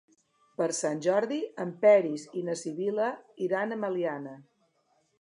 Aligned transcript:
Per 0.61 0.67
Sant 0.77 1.01
Jordi 1.07 1.37
en 1.65 1.75
Peris 1.85 2.25
i 2.41 2.45
na 2.49 2.57
Sibil·la 2.65 3.13
iran 3.49 3.73
a 3.73 3.81
Meliana. 3.87 4.39